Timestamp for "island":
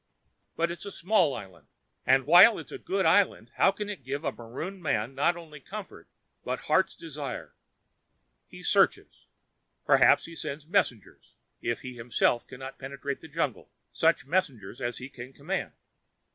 1.35-1.67, 3.05-3.51